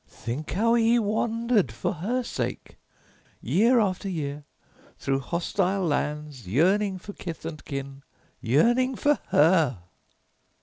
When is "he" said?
0.73-0.97